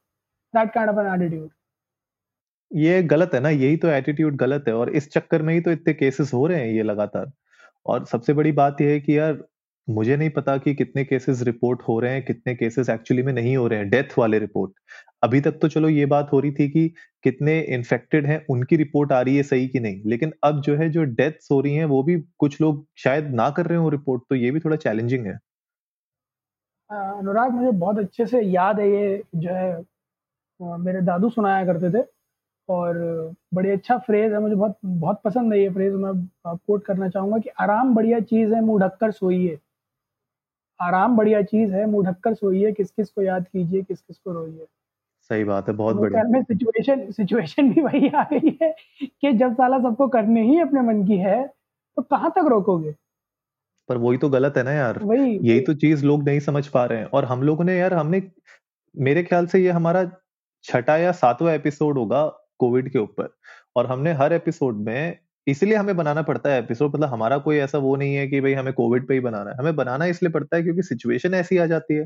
That 0.55 0.73
kind 0.73 0.91
of 0.91 0.99
an 1.01 1.23
attitude. 1.23 1.51
ये 2.71 3.03
गलत 3.05 3.31
है 3.35 3.41
ना, 3.41 3.49
यही 3.49 3.77
तो 3.77 3.89
एटीट्यूड 3.89 4.37
गलत 4.37 4.65
है 4.69 4.75
और 4.75 4.91
इस 4.91 5.11
चक्कर 5.13 5.43
में 5.43 5.53
ही 5.55 5.61
तो 5.61 5.71
इतने 5.73 5.95
केसेस 5.95 6.33
हो 6.35 6.47
रहे 6.47 6.61
हैं 6.61 6.73
ये 6.75 6.83
लगातार। 6.83 7.31
और 7.87 8.05
सबसे 8.07 8.33
बड़ी 8.33 8.53
बात 8.53 8.81
यह 8.81 8.91
है 8.91 9.01
कि 9.01 9.19
यार 9.19 9.33
मुझे 9.89 10.17
नहीं 10.17 10.31
पता 10.31 10.57
कि 10.59 10.75
कितने 10.75 11.05
केसेस 11.05 11.43
रिपोर्ट 11.43 11.83
हो 11.83 11.99
रहे 12.01 12.13
हैं, 12.13 12.25
कितने 12.25 12.55
केसेस 12.55 12.89
एक्चुअली 12.91 13.23
में 13.23 13.33
नहीं 13.33 13.57
हो 13.57 13.67
रहे 13.69 13.79
हैं, 13.79 13.89
डेथ 13.91 14.19
वाले 14.19 14.39
रिपोर्ट। 14.39 14.73
अभी 15.23 15.41
तक 15.41 15.59
तो 15.63 15.69
चलो 15.69 15.89
ये 15.89 16.07
बात 16.07 16.33
हो 16.33 16.41
रही 16.41 16.53
थी 16.53 16.69
कि 16.71 16.89
कितने 17.25 17.59
इन्फेक्टेड 17.75 18.27
हैं, 18.27 18.45
उनकी 18.51 18.77
रिपोर्ट 18.77 19.13
आ 19.13 19.21
रही 19.21 19.37
है 19.37 19.43
सही 19.45 19.69
कि 19.69 19.81
नहीं। 19.81 20.03
लेकिन 20.07 20.33
अब 20.45 20.61
जो 20.63 20.77
है 20.77 20.89
जो 20.91 21.05
डेथ्स 21.15 21.49
हो 21.53 21.61
रही 21.61 21.75
हैं, 21.75 21.85
वो 21.87 22.03
भी 22.03 22.17
कुछ 22.39 22.61
लोग 22.61 22.87
शायद 22.99 23.31
ना 23.35 23.51
कर 23.53 23.67
रहे 23.67 23.79
हों 23.79 23.91
रिपोर्ट, 23.93 24.23
तो 24.31 24.35
ये 24.37 24.51
भी 24.51 24.61
थोड़ा 24.61 24.77
चैलेंजिंग 24.79 25.27
है। 25.27 25.39
अनुराग 26.91 27.53
मुझे 27.53 27.71
बहुत 27.79 27.99
अच्छे 27.99 28.27
से 28.27 28.41
याद 28.43 28.81
है 28.81 28.89
ये 28.91 29.23
जो 29.37 29.51
है 29.53 29.73
मेरे 30.79 31.01
दादू 31.03 31.29
सुनाया 31.31 31.65
करते 31.67 31.91
थे 31.93 32.05
और 32.69 32.99
बड़ी 33.55 33.71
अच्छा 33.71 33.99
फ्रेज़ 34.01 34.33
है, 34.35 34.41
मुझे 34.41 34.55
बहुत 34.57 34.79
बहुत 34.85 35.21
पसंद 35.25 35.53
है 35.53 35.61
ये 35.61 35.71
फ्रेज़ 35.71 35.95
मैं 35.97 36.15
कोट 36.59 36.85
करना 36.87 37.09
चाहूँगा 37.11 37.39
कि 37.41 37.51
आराम 37.61 37.95
बढ़िया 37.95 38.21
चीज़ 38.23 38.55
है, 38.55 38.61
मुँह 38.63 38.81
ढककर 38.83 39.11
सोइए। 39.13 39.59
आराम 40.81 41.17
बढ़िया 41.17 41.43
चीज़ 41.43 41.73
है, 41.73 41.87
मुँह 41.87 42.11
ढककर 42.11 42.35
सोइए, 42.35 42.73
किस-किस 42.73 43.11
को 43.11 43.23
याद 43.23 43.49
कीजिए, 43.49 43.83
किस-किस 43.83 44.19
को 44.19 44.33
रोइए। 44.33 44.67
सही 45.21 45.45
बात 45.45 45.69
है, 45.69 45.75
बहुत 45.75 45.97
बढ़िया। 45.97 46.23
में 46.23 46.43
सिचुएशन 46.43 47.11
सिचुएशन 47.11 47.73
भी 47.73 47.81
वही 47.81 48.09
आ 48.09 48.23
गई 48.23 48.59
है 48.63 48.77
कि 49.03 49.33
जब 49.33 49.53
साला 49.53 49.79
सबको 49.79 50.09
करने 50.09 50.43
ही 50.43 50.61
अपने 50.61 50.81
मन 50.81 51.07
की 51.07 51.17
है, 51.17 51.47
तो 51.97 52.03
कहाँ 52.03 52.31
तक 52.31 52.45
रोकोगे? 52.49 52.95
पर 53.89 53.97
वही 53.97 54.19
तो 54.19 54.29
गलत 54.29 54.55
है 54.57 54.63
ना 54.63 54.73
यार। 54.73 55.01
वही 55.03 55.39
यही 55.43 55.61
तो 55.61 55.75
चीज़ 55.75 56.07
लोग 56.07 56.23
नहीं 56.23 56.41
समझ 56.41 56.67
पा 56.67 56.85
रहे 56.85 56.99
हैं 56.99 57.07
और 57.07 57.25
हम 57.25 57.43
लोगों 57.43 57.65
ने 57.65 57.79
यार 57.79 57.95
हमने 57.95 58.23
मेरे 58.97 59.23
ख्याल 59.23 59.47
से 59.47 59.59
ये 59.59 59.71
हमारा 59.71 60.11
छठा 60.63 60.97
या 60.97 61.13
सातवां 61.13 61.55
एपिसोड 61.55 61.99
होगा 61.99 62.27
कोविड 62.59 62.93
के 62.93 62.99
ऊपर 62.99 63.29
और 63.77 63.87
हमने 63.87 64.13
हर 64.13 64.33
एपिसोड 64.33 64.77
में 64.77 65.19
इसलिए 65.47 65.77
हमें 65.77 65.97
बनाना 65.97 66.23
पड़ता 66.23 66.51
है 66.51 66.59
एपिसोड 66.59 66.95
मतलब 66.95 67.09
हमारा 67.09 67.39
कोई 67.39 67.57
ऐसा 67.59 67.79
वो 67.79 67.95
नहीं 67.97 68.15
है 68.15 68.27
कि 68.29 68.41
भाई 68.41 68.53
हमें 68.55 68.73
कोविड 68.75 69.07
पे 69.09 69.15
ही 69.15 69.21
बनाना 69.21 69.51
है। 69.51 69.57
हमें 69.57 69.77
बनाना 69.77 70.07
इसलिए 70.07 70.33
पड़ता 70.33 70.57
है 70.57 70.63
क्योंकि 70.63 70.83
सिचुएशन 70.83 71.35
ऐसी 71.35 71.59
आ 71.59 71.67
जाती 71.67 71.95
है 71.95 72.05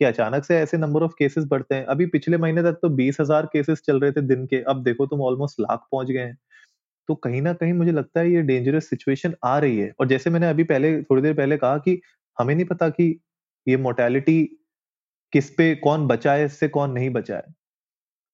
कि 0.00 0.04
अचानक 0.04 0.44
से 0.44 0.56
ऐसे 0.58 0.78
नंबर 0.78 1.02
ऑफ़ 1.02 1.12
केसेस 1.18 1.44
बढ़ते 1.46 1.74
हैं। 1.74 1.84
अभी 1.86 2.06
पिछले 2.08 2.36
महीने 2.38 2.62
तक 2.62 2.78
तो 2.82 2.88
बीस 2.90 3.16
हज़ार 3.20 3.46
केसेस 3.46 3.82
चल 3.86 4.00
रहे 4.00 4.12
थे 4.12 4.20
दिन 4.22 4.46
के, 4.46 4.62
अब 4.62 4.82
देखो 4.84 5.06
तुम 5.06 5.22
ऑलमोस्ट 5.22 5.60
लाख 5.60 5.86
पहुँच 5.92 6.08
गए 6.08 6.20
हैं। 6.20 6.36
तो 7.08 7.14
कहीं 7.16 7.42
ना 7.42 7.52
कहीं 7.54 7.72
मुझे 7.72 7.92
लगता 7.92 8.20
है 8.20 8.32
ये 8.32 8.42
डेंजरस 8.42 8.90
सिचुएशन 8.90 9.34
आ 9.44 9.58
रही 9.58 9.78
है। 9.78 9.92
और 10.00 10.08
जैसे 10.08 10.30
मैंने 10.30 10.48
अभी 10.50 10.64
पहले, 10.64 11.02
थोड़ी 11.02 11.22
देर 11.22 11.34
पहले 11.34 11.56
कहा 11.56 11.78
कि 11.78 12.00
हमें 12.38 12.54
नहीं 12.54 12.66
पता 12.66 12.88
कि 12.90 13.20
ये 13.66 13.76
मोर्टेलिटी 13.78 14.42
किस 15.32 15.50
पे, 15.50 15.74
कौन 15.76 16.06
बचा 16.06 16.32
है, 16.32 16.44
इससे 16.44 16.68
कौन 16.68 16.92
नहीं 16.92 17.10
बचा 17.10 17.36
है। 17.36 17.54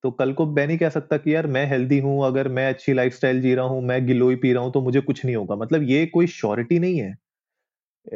तो 0.06 0.10
कल 0.12 0.32
को 0.32 0.46
मैं 0.46 0.66
नहीं 0.66 0.78
कह 0.78 0.88
सकता 0.88 1.16
कि 1.16 1.34
यार 1.34 1.46
मैं 1.48 1.64
हेल्दी 1.66 1.98
हूँ, 2.00 2.24
अगर 2.26 2.48
मैं 2.48 2.68
अच्छी 2.68 2.92
लाइफ़स्टाइल 2.92 3.40
जी 3.42 3.54
रहा 3.54 3.64
हूँ, 3.66 3.82
मैं 3.82 4.06
गिलोई 4.06 4.36
पी 4.36 4.52
रहा 4.52 4.62
हूँ, 4.64 4.72
तो 4.72 4.80
मुझे 4.82 5.00
कुछ 5.00 5.24
नहीं 5.24 5.36
होगा। 5.36 5.56
मतलब 5.56 5.82
ये 5.82 6.04
कोई 6.06 6.26
श्योरिटी 6.26 6.78
नहीं 6.78 6.98
है। 7.00 7.14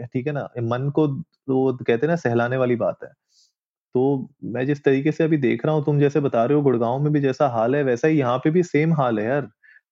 ठीक 0.07 0.27
है 0.27 0.33
ना? 0.33 0.49
मन 0.63 0.91
को 0.91 1.07
तो 1.09 1.73
कहते 1.77 2.07
हैं 2.07 2.09
ना 2.09 2.17
सहलाने 2.17 2.57
वाली 2.57 2.77
बात 2.77 2.99
है। 3.05 3.09
तो 3.95 4.31
मैं 4.45 4.67
जिस 4.67 4.85
तरीके 4.85 5.13
से 5.13 5.25
अभी 5.25 5.37
देख 5.39 5.65
रहा 5.67 5.75
हूँ, 5.75 5.85
तुम 5.85 6.01
जैसे 6.01 6.21
बता 6.21 6.45
रहे 6.45 6.57
हो 6.57 6.63
गुड़गांव 6.63 7.01
में 7.01 7.13
भी 7.13 7.21
जैसा 7.21 7.49
हाल 7.49 7.77
है, 7.77 7.83
वैसा 7.85 8.09
ही 8.09 8.19
यहाँ 8.19 8.39
पे 8.39 8.51
भी 8.51 8.63
सेम 8.63 8.95
हाल 8.95 9.19
है 9.21 9.27
यार। 9.27 9.49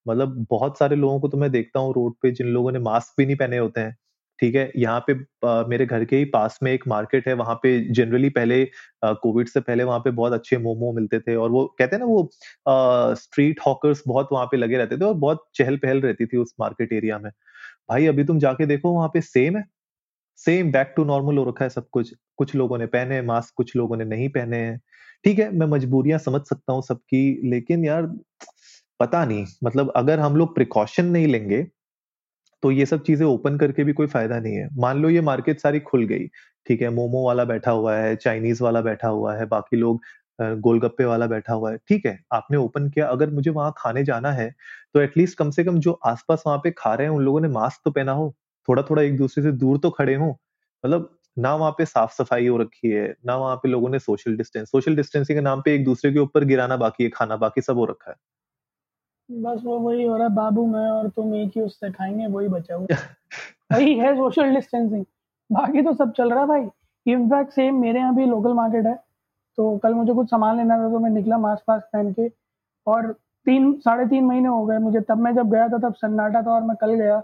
मतलब 0.07 0.47
बहुत 0.50 0.78
सारे 0.78 0.97
लोगों 0.97 1.21
को 1.21 1.28
तो 1.28 1.38
मैं 1.38 1.50
देखता 1.52 1.81
हूँ 1.81 1.93
रोड 1.95 2.14
पे 2.23 2.31
जिन 2.33 2.49
लोगों 2.49 2.73
ने 2.73 2.78
मास्क 2.81 3.14
भी 3.19 3.26
नहीं 3.26 3.37
पहने 3.37 3.59
होते 3.59 3.81
हैं। 3.81 3.97
ठीक 4.40 4.54
है, 4.54 4.71
यहाँ 4.76 5.04
पे 5.07 5.12
आ, 5.47 5.64
मेरे 5.68 5.87
घर 5.87 6.04
के 6.04 6.16
ही 6.16 6.25
पास 6.26 6.59
में 6.62 6.73
एक 6.73 6.87
मार्केट 6.88 7.28
है, 7.28 7.35
वहाँ 7.35 7.54
पे 7.62 7.78
जनरली 7.92 8.28
पहले 8.30 8.64
कोविड 9.04 9.49
से 9.49 9.61
पहले 9.61 9.85
वहाँ 9.85 9.99
पे 10.00 10.11
बहुत 10.12 10.33
अच्छे 10.33 10.59
मोमो 10.59 10.92
मिलते 10.92 11.21
थे 11.21 11.35
और 11.37 11.50
वो 11.50 11.64
कहते 11.78 11.97
हैं 11.97 12.00
ना 12.00 12.07
वो 12.07 12.23
आ, 12.68 13.14
स्ट्रीट 13.14 13.61
हॉकर्स 13.66 14.02
बहुत 14.09 14.28
वहाँ 14.33 14.47
पे 14.47 14.57
लगे 14.57 14.78
रहते 14.78 14.97
थे 14.99 15.04
और 15.04 15.14
बहुत 15.16 15.45
चहल-पहल 15.54 16.00
रहती 16.00 16.26
थी 16.26 16.37
उस 16.37 16.54
मार्केट 16.61 16.92
एरिया 16.92 17.18
में। 17.18 17.30
भाई 17.90 18.07
अभी 18.07 18.25
तुम 18.25 18.38
जाके 18.38 18.66
देखो 18.66 18.92
वहाँ 18.95 19.09
पे 19.09 19.21
सेम 19.23 19.57
है, 19.57 19.64
सेम 20.40 20.73
बैक 20.73 20.92
टू 20.97 21.04
नॉर्मल 21.04 21.38
हो 21.38 21.45
रखा 21.45 21.64
है 21.64 21.71
सब 21.71 21.88
कुछ। 21.92 22.14
कुछ 22.38 22.54
लोगों 22.54 22.78
ने 22.78 22.87
पहने 22.88 23.14
हैं 23.14 23.23
मास्क, 23.26 23.54
कुछ 23.57 23.76
लोगों 23.76 23.97
ने 23.97 24.04
नहीं 24.07 24.28
पहने 24.30 24.57
हैं। 24.59 24.80
ठीक 25.25 25.38
है, 25.38 25.50
मैं 25.52 25.66
मजबूरियाँ 25.68 26.18
समझ 26.21 26.42
सकता 26.42 26.73
हूँ 26.73 26.83
सबकी, 26.83 27.50
लेकिन 27.50 27.85
यार 27.85 28.07
पता 29.00 29.25
नहीं 29.25 29.47
मतलब 29.64 29.92
अगर 29.97 30.21
हम 30.21 30.37
लोग 30.37 30.54
प्रिकॉशन 30.54 31.07
नहीं 31.07 31.26
लेंगे 31.28 31.66
तो 32.62 32.71
ये 32.71 32.87
सब 32.87 33.03
चीज़ें 33.03 33.27
ओपन 33.27 33.57
करके 33.59 33.85
भी 33.85 33.93
कोई 33.93 34.07
फ़ायदा 34.09 34.38
नहीं 34.41 34.55
है। 34.57 34.69
मान 34.79 35.03
लो 35.03 35.09
ये 35.11 35.21
मार्केट 35.23 35.61
सारी 35.61 35.81
खुल 35.83 36.05
गई, 36.07 36.27
ठीक 36.67 36.83
है, 36.83 36.91
मोमो 36.91 37.27
वाला 37.27 37.45
बैठा 37.45 37.71
हुआ 37.73 37.95
है, 37.97 38.15
चाइनीज़ 38.17 38.62
वाला 38.62 38.81
बैठा 38.83 39.09
हुआ 39.09 39.35
है, 39.35 39.47
बाकी 39.47 39.77
लोग 39.77 40.00
गोलगप्पे 40.38 41.05
वाला 41.05 41.27
बैठा 41.27 41.53
हुआ 41.55 41.71
है, 41.73 41.79
ठीक 41.88 42.07
है, 42.07 42.19
आपने 42.33 42.57
ओपन 42.59 42.88
किया, 42.91 43.07
अगर 43.09 43.31
मुझे 43.31 43.50
वहाँ 43.50 43.73
खाने 43.79 44.05
जाना 44.05 44.33
है, 44.33 44.50
तो 44.95 45.00
एटलीस्ट 45.00 45.38
कम 45.38 45.50
से 45.50 45.65
कम 45.65 45.79
जो 45.81 45.93
आस-पास 46.07 46.43
वहाँ 46.47 46.59
पे 46.65 46.71
खा 46.71 46.95
रहे 46.95 47.07
हैं, 47.07 47.15
उन 47.15 47.23
लोगों 47.25 47.41
ने 47.41 47.49
मास्क 47.50 47.81
तो 47.85 47.91
पहना 47.91 48.12
हो, 48.12 48.35
थोड़ा 48.69 48.83
थोड़ा 48.83 49.03
एक 49.03 49.17
दूसरे 49.17 49.43
से 49.45 49.53
दूर 49.55 49.79
तो 49.79 49.91
खड़े 49.91 50.15
हों 50.15 50.31
मतलब 50.85 51.15
ना 51.37 51.55
वहाँ 51.55 51.73
पे 51.73 51.85
साफ़ 51.85 52.12
सफ़ाई 52.15 52.47
हो 52.47 52.57
रखी 52.59 52.88
है 52.91 53.07
ना 53.27 53.37
वहाँ 53.37 53.57
पे 53.57 53.69
लोगों 53.69 53.88
ने 53.88 53.99
सोशल 53.99 54.37
डिस्टेंस 54.37 54.71
सोशल 54.71 54.97
डिस्टेंसिंग 54.97 55.38
के 55.38 55.43
नाम 55.43 55.61
पे 55.62 55.75
एक 55.75 55.85
दूसरे 55.85 56.12
के 56.12 56.19
ऊपर 56.19 56.45
गिराना 56.45 56.77
बाकी 56.77 57.05
है 57.05 57.11
खाना 57.11 57.37
बाकी 57.38 57.61
सब 57.62 57.77
हो 57.79 57.85
रखा 57.85 58.11
है 58.11 58.17
बस 59.29 59.61
वो 59.65 59.79
वही 59.79 60.05
हो 60.05 60.17
रहा 60.17 60.27
है 60.29 60.35
बाबू 60.35 60.67
मैं 60.67 60.89
और 60.91 61.09
तुम 61.09 61.35
एक 61.35 61.51
ही 61.57 61.61
उससे 61.63 61.91
खाएँगे 61.91 62.27
वही 62.27 62.49
बचा 62.49 62.75
हुआ। 62.75 62.87
वही 63.73 63.95
है 63.99 64.15
सोशल 64.17 64.55
डिस्टेंसिंग 64.55 65.05
बाकी 65.51 65.83
तो 65.83 65.93
सब 65.95 66.13
चल 66.13 66.31
रहा 66.31 66.41
है 66.41 66.47
भाई। 66.47 66.69
इनफैक्ट 67.07 67.53
सेम 67.53 67.81
मेरे 67.81 67.99
यहाँ 68.01 68.15
भी 68.15 68.27
लोकल 68.27 68.53
मार्केट 68.55 68.87
है। 68.87 68.95
तो 69.59 69.77
कल 69.79 69.95
मुझे 69.95 70.13
कुछ 70.15 70.31
सामान 70.31 70.57
लेना 70.57 70.79
था 70.79 70.89
तो 70.91 70.99
मैं 70.99 71.11
निकला 71.11 71.39
मास्क 71.39 71.65
वास्क 71.69 71.87
पहन 71.93 72.13
के। 72.13 72.31
और 72.87 73.13
तीन 73.47 73.73
साढ़े 73.81 74.07
तीन 74.07 74.25
महीने 74.25 74.49
हो 74.49 74.65
गए 74.67 74.79
मुझे। 74.79 75.01
तब 75.01 75.19
मैं 75.19 75.35
जब 75.35 75.51
गया 75.51 75.69
था 75.69 75.79
तब 75.79 75.95
सन्नाटा 75.95 76.43
था 76.43 76.53
और 76.55 76.63
मैं 76.63 76.77
कल 76.81 76.95
गया। 76.95 77.21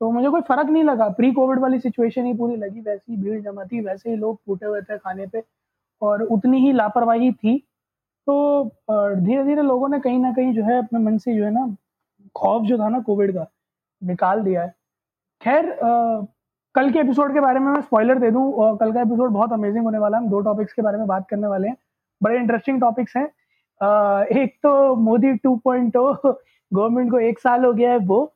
तो 0.00 0.10
मुझे 0.10 0.28
कोई 0.30 0.40
फ़र्क 0.40 0.70
नहीं 0.70 0.84
लगा। 0.84 1.08
प्री 1.08 1.32
कोविड 1.32 1.58
वाली 1.58 1.80
सिचुएशन 1.80 2.24
ही 2.26 2.34
पूरी 2.34 2.56
लगी। 2.56 2.80
वैसी 2.80 3.16
भीड़ 3.16 3.40
जमा 3.42 3.64
थी 3.64 3.80
वैसे 3.80 4.10
ही 4.10 4.16
लोग 4.16 4.38
फूटे 4.46 4.66
हुए 4.66 4.82
थे 4.82 4.98
खाने 4.98 5.26
पे। 5.26 5.42
और 6.02 6.22
उतनी 6.22 6.58
ही 6.58 6.72
लापरवाही 6.72 7.32
थी। 7.32 7.62
तो 8.26 8.64
धीरे 9.16 9.44
धीरे 9.44 9.62
लोगों 9.62 9.88
ने 9.88 10.00
कहीं 10.00 10.18
ना 10.18 10.32
कहीं 10.32 10.52
जो 10.54 10.64
है 10.64 10.78
अपने 10.78 10.98
मन 11.00 11.18
से 11.18 11.34
जो 11.36 11.44
है 11.44 11.50
ना, 11.50 11.66
खौफ 12.34 12.62
जो 12.62 12.78
था 12.78 12.88
ना 12.88 13.00
कोविड 13.00 13.34
का, 13.34 13.46
निकाल 14.02 14.42
दिया 14.42 14.62
है। 14.62 14.74
खैर 15.40 15.76
कल 16.74 16.90
के 16.92 16.98
एपिसोड 16.98 17.32
के 17.34 17.40
बारे 17.40 17.58
में 17.58 17.70
मैं 17.72 17.80
स्पॉइलर 17.80 18.18
दे 18.18 18.30
दूँ 18.30 18.76
कल 18.78 18.92
का 18.92 19.00
एपिसोड 19.00 19.30
बहुत 19.30 19.52
अमेजिंग 19.52 19.84
होने 19.84 19.98
वाला 19.98 20.16
है। 20.16 20.22
हम 20.24 20.30
दो 20.30 20.40
टॉपिक्स 20.40 20.72
के 20.72 20.82
बारे 20.82 20.98
में 20.98 21.06
बात 21.06 21.28
करने 21.30 21.46
वाले 21.46 21.68
हैं। 21.68 21.76
बड़े 22.20 22.36
इंटरेस्टिंग 22.38 22.80
टॉपिक्स 22.80 23.16
हैं। 23.16 23.26
एक 24.36 24.56
तो 24.62 24.94
मोदी 24.96 25.32
2.0 25.36 26.36
गवर्नमेंट 26.72 27.10
को 27.10 27.18
एक 27.20 27.38
साल 27.38 27.64
हो 27.64 27.72
गया 27.72 27.90
है 27.92 27.98
वो, 27.98 28.32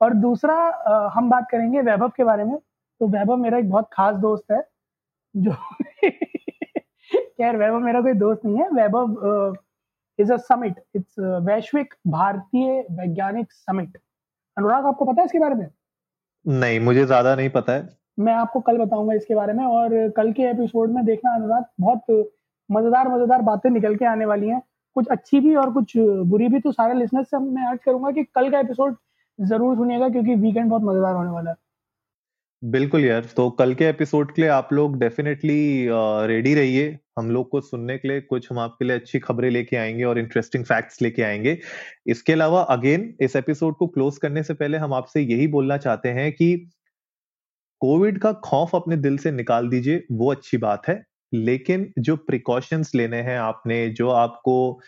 और 0.00 0.14
दूसरा 0.16 1.10
हम 1.14 1.30
बात 1.30 1.46
करेंगे 1.50 1.80
वैभव 1.82 2.08
के 2.16 2.24
बारे 2.24 2.44
में। 2.44 2.56
तो 2.56 3.06
वैभव 3.08 3.36
मेरा 3.36 3.58
एक 3.58 3.70
बहुत 3.70 3.88
खास 3.92 4.16
दोस्त 4.16 4.52
है, 4.52 4.62
जो 5.34 5.50
खैर 7.40 7.56
वैभव 7.56 7.78
मेरा 7.80 8.00
कोई 8.02 8.12
दोस्त 8.16 8.44
नहीं 8.44 8.56
है। 8.56 8.68
Vaibhav 8.72 9.56
is 10.18 10.32
a 10.32 10.36
summit 10.38 10.80
it's 10.96 11.18
वैश्विक 11.44 11.94
भारतीय 12.08 12.80
वैज्ञानिक 12.92 13.52
समिट 13.52 13.96
अनुराग 14.56 14.86
आपको 14.86 15.04
पता 15.04 15.20
है 15.20 15.26
इसके 15.26 15.38
बारे 15.38 15.54
में? 15.54 15.68
नहीं 16.46 16.80
मुझे 16.80 17.04
ज़्यादा 17.04 17.34
नहीं 17.34 17.50
पता 17.50 17.72
है। 17.72 17.88
मैं 18.18 18.32
आपको 18.34 18.60
कल 18.60 18.78
बताऊँगा 18.78 19.14
इसके 19.14 19.34
बारे 19.34 19.52
में 19.52 19.64
और 19.64 20.08
कल 20.16 20.32
के 20.32 20.42
एपिसोड 20.50 20.90
में 20.94 21.04
देखना 21.04 21.34
अनुराग 21.34 21.64
बहुत 21.80 22.10
मज़ेदार 22.70 23.08
मज़ेदार 23.08 23.42
बातें 23.42 23.70
निकल 23.70 23.96
के 23.96 24.04
आने 24.06 24.24
वाली 24.26 24.48
हैं। 24.48 24.60
कुछ 24.96 25.08
अच्छी 25.08 25.40
भी 25.40 25.54
और 25.56 25.72
कुछ 25.72 25.96
बुरी 26.28 26.48
भी 26.48 26.60
तो 26.60 26.72
सारे 26.72 26.94
लिसनर्स 26.94 27.30
से 27.30 27.38
मैं 27.38 27.66
अर्ज़ 27.66 27.80
करूँगा 27.84 28.10
कि 28.10 28.24
कल 28.24 28.50
का 28.50 28.60
एपिसोड 28.60 28.96
ज़रूर 29.38 29.76
सुनिएगा 29.76 30.08
क्योंकि 30.08 30.34
वीकेंड 30.36 30.70
बहुत 30.70 30.82
मज़ेदार 30.84 31.14
होने 31.14 31.30
वाला 31.30 31.50
है। 31.50 31.56
बिल्कुल 32.62 33.04
यार 33.04 33.24
तो 33.36 33.48
कल 33.50 33.72
के 33.74 33.84
एपिसोड 33.88 34.32
के 34.34 34.40
लिए 34.42 34.48
आप 34.50 34.72
लोग 34.72 34.98
डेफिनेटली 35.00 35.86
रेडी 36.28 36.54
रहिए। 36.54 36.88
हम 37.18 37.30
लोग 37.30 37.48
को 37.50 37.60
सुनने 37.60 37.96
के 37.98 38.08
लिए 38.08 38.20
कुछ 38.20 38.48
हम 38.50 38.58
आपके 38.58 38.84
लिए 38.84 38.96
अच्छी 38.96 39.18
खबरें 39.18 39.48
लेके 39.50 39.76
आएँगे 39.76 40.04
और 40.04 40.18
इंटरेस्टिंग 40.18 40.64
फैक्ट्स 40.64 41.00
लेके 41.02 41.22
आएँगे। 41.22 41.58
इसके 42.06 42.32
अलावा 42.32 42.62
अगेन 42.62 43.14
इस 43.20 43.36
एपिसोड 43.36 43.76
को 43.76 43.86
क्लोज 43.86 44.18
करने 44.18 44.42
से 44.42 44.54
पहले 44.54 44.78
हम 44.78 44.94
आपसे 44.94 45.20
यही 45.20 45.46
बोलना 45.48 45.76
चाहते 45.76 46.08
हैं 46.08 46.30
कि 46.32 46.54
कोविड 47.80 48.18
का 48.18 48.32
खौफ 48.44 48.74
अपने 48.74 48.96
दिल 48.96 49.16
से 49.18 49.30
निकाल 49.32 49.68
दीजिए, 49.68 50.02
वो 50.12 50.30
अच्छी 50.30 50.56
बात 50.58 50.88
है। 50.88 51.02
लेकिन 51.32 51.92
जो 51.98 52.16
प्रिकॉशंस 52.16 52.94
लेने 52.94 53.20
हैं 53.22 53.38
आपने, 53.38 53.88
जो 53.88 54.08
आपको 54.10 54.80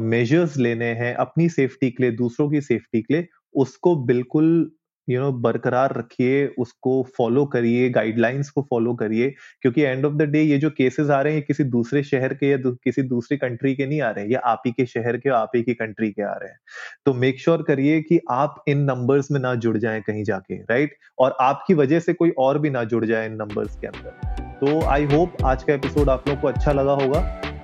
मेजर्स 0.00 0.56
लेने 0.56 0.92
हैं 0.94 1.14
अपनी 1.16 1.48
सेफ्टी 1.48 1.90
के 1.90 2.02
लिए, 2.02 2.12
दूसरों 2.12 2.50
की 2.50 2.60
सेफ्टी 2.60 3.02
के 3.02 3.14
लिए, 3.14 3.26
उसको 3.54 3.94
बिल्कुल 4.04 4.70
यू 5.08 5.20
नो 5.20 5.30
बरकरार 5.32 5.94
रखिए 5.98 6.46
उसको 6.58 7.02
फॉलो 7.18 7.44
करिए 7.46 7.88
गाइडलाइंस 7.90 8.50
को 8.50 8.62
फॉलो 8.70 8.94
करिए 8.94 9.34
क्योंकि 9.62 9.82
एंड 9.82 10.04
ऑफ़ 10.06 10.14
द 10.14 10.22
डे 10.22 10.42
ये 10.42 10.58
जो 10.58 10.70
केसेस 10.70 11.10
आ 11.10 11.20
रहे 11.20 11.32
हैं 11.32 11.40
ये 11.40 11.44
किसी 11.46 11.64
दूसरे 11.64 12.02
शहर 12.02 12.34
के 12.34 12.50
या 12.50 12.56
किसी 12.84 13.02
दूसरी 13.02 13.36
कंट्री 13.36 13.74
के 13.74 13.86
नहीं 13.86 14.00
आ 14.00 14.10
रहे 14.10 14.24
हैं 14.24 14.30
ये 14.30 14.38
आप 14.44 14.62
ही 14.66 14.72
के 14.72 14.86
शहर 14.86 15.16
के 15.16 15.30
आप 15.30 15.50
ही 15.56 15.62
की 15.62 15.74
कंट्री 15.74 16.10
के 16.10 16.22
आ 16.22 16.32
रहे 16.32 16.50
हैं 16.50 16.58
तो 17.04 17.14
मेक 17.14 17.40
श्योर 17.40 17.62
करिए 17.62 18.00
कि 18.00 18.20
आप 18.30 18.62
इन 18.68 18.82
नंबर्स 18.82 19.30
में 19.30 19.40
ना 19.40 19.54
जुड़ 19.54 19.76
जाए 19.78 20.00
कहीं 20.00 20.24
जाके 20.24 20.54
राइट 20.54 20.96
और 21.18 21.36
आपकी 21.40 21.74
वजह 21.74 22.00
से 22.00 22.12
कोई 22.12 22.30
और 22.38 22.58
भी 22.58 22.70
ना 22.70 22.84
जुड़ 22.84 23.04
जाए 23.04 23.26
इन 23.26 23.32
नंबर्स 23.32 23.76
के 23.76 23.86
अंदर 23.86 24.46
तो 24.60 24.80
आई 24.86 25.04
होप 25.04 25.36
आज 25.44 25.62
का 25.62 25.74
एपिसोड 25.74 26.08
आप 26.08 26.28
लोग 26.28 26.40
को 26.40 26.48
अच्छा 26.48 26.72
लगा 26.72 26.92
होगा 26.92 27.47